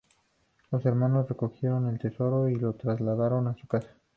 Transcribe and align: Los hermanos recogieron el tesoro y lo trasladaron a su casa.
Los 0.71 0.83
hermanos 0.87 1.29
recogieron 1.29 1.87
el 1.87 1.99
tesoro 1.99 2.49
y 2.49 2.55
lo 2.55 2.73
trasladaron 2.73 3.47
a 3.47 3.53
su 3.53 3.67
casa. 3.67 3.91